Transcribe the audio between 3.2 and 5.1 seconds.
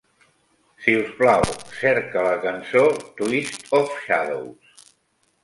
"Twist of shadows.